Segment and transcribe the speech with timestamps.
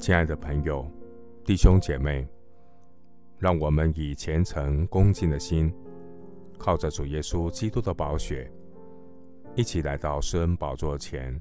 [0.00, 0.90] 亲爱的朋友、
[1.44, 2.26] 弟兄姐妹，
[3.36, 5.70] 让我们以虔诚恭敬的心，
[6.58, 8.50] 靠着主耶稣基督的宝血，
[9.54, 11.38] 一起来到施恩宝座前，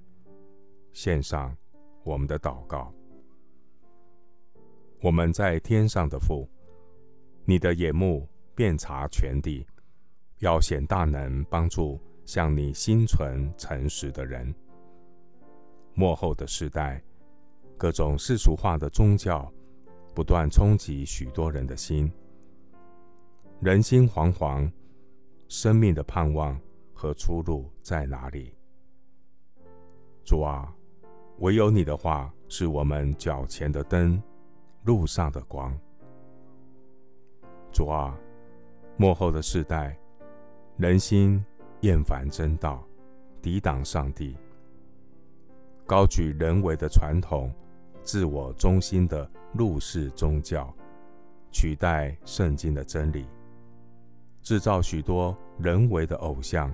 [0.92, 1.56] 献上
[2.04, 2.94] 我们的祷告。
[5.02, 6.46] 我们在天上的父，
[7.46, 9.66] 你的眼目遍察全地，
[10.40, 14.54] 要显大能，帮助向你心存诚实的人。
[15.94, 17.02] 末后的世代，
[17.80, 19.50] 各种世俗化的宗教
[20.14, 22.12] 不断冲击许多人的心，
[23.62, 24.70] 人心惶惶，
[25.48, 26.60] 生命的盼望
[26.94, 28.54] 和出路在哪里？
[30.26, 30.76] 主啊，
[31.38, 34.22] 唯有你的话是我们脚前的灯，
[34.84, 35.74] 路上的光。
[37.72, 38.14] 主啊，
[38.98, 39.98] 末后的世代，
[40.76, 41.42] 人心
[41.80, 42.86] 厌烦真道，
[43.42, 44.36] 抵挡上帝。
[45.88, 47.50] 高举人为的传统、
[48.12, 50.74] 自我中心的入世宗教，
[51.52, 53.28] 取代圣经的真理，
[54.42, 56.74] 制造许多人为的偶像。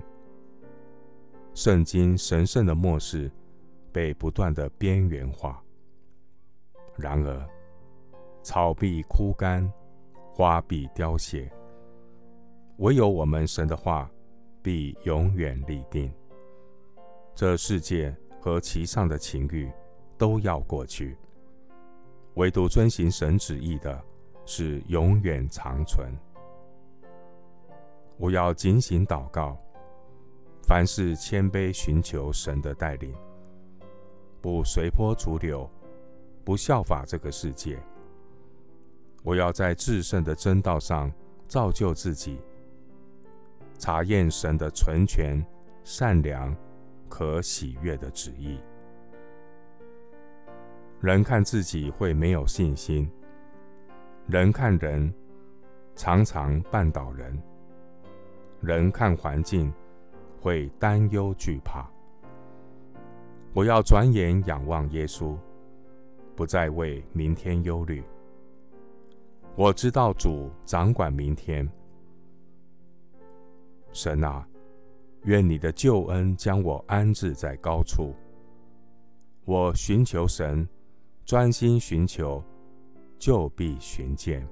[1.52, 3.30] 圣经神圣的末世
[3.92, 5.62] 被不断的边缘化。
[6.96, 7.46] 然而，
[8.42, 9.70] 草必枯干，
[10.32, 11.52] 花必凋谢，
[12.78, 14.10] 唯有我们神的话
[14.62, 16.10] 必永远立定。
[17.34, 18.16] 这世界。
[18.38, 19.68] 和其上的情欲
[20.16, 21.18] 都要过去，
[22.36, 24.02] 唯独遵行神旨意的，
[24.46, 26.10] 是永远长存。
[28.16, 29.58] 我要警醒祷告，
[30.62, 33.14] 凡事谦卑寻求神的带领，
[34.40, 35.68] 不随波逐流，
[36.44, 37.78] 不效法这个世界。
[39.22, 41.12] 我要在至圣的真道上
[41.48, 42.38] 造就自己，
[43.78, 45.44] 查验神的纯全、
[45.84, 46.56] 善良。
[47.08, 48.58] 可喜悦的旨意。
[51.00, 53.08] 人看自己会没有信心，
[54.26, 55.12] 人看人
[55.94, 57.40] 常常绊倒人，
[58.60, 59.72] 人看环境
[60.40, 61.88] 会担忧惧怕。
[63.52, 65.36] 我要转眼仰望耶稣，
[66.34, 68.02] 不再为明天忧虑。
[69.54, 71.70] 我知道主掌管明天，
[73.92, 74.46] 神啊。
[75.24, 78.14] 愿你的救恩将我安置在高处。
[79.44, 80.68] 我寻求神，
[81.26, 82.40] 专心寻求，
[83.18, 84.46] 就必寻见。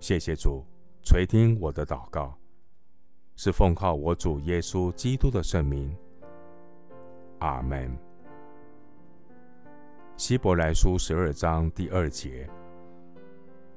[0.00, 0.64] 谢谢主
[1.02, 2.34] 垂听我的祷告，
[3.34, 5.94] 是奉靠我主耶稣基督的圣名。
[7.40, 7.94] 阿门。
[10.16, 12.48] 希伯来书十二章第二节：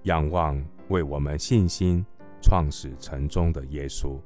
[0.03, 2.05] 仰望为我们信心
[2.41, 4.17] 创始成终的耶稣。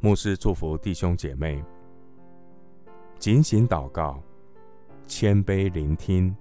[0.00, 1.62] 牧师祝福弟兄姐妹，
[3.18, 4.22] 警醒祷告，
[5.08, 6.36] 谦卑聆听，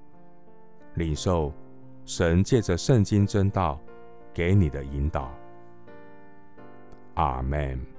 [0.95, 1.51] 领受
[2.05, 3.79] 神借着圣经真道
[4.33, 5.31] 给你的引导。
[7.15, 7.96] 阿门。